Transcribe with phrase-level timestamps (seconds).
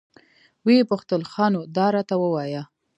[0.65, 2.63] ويې پوښتل ښه نو دا راته ووايه.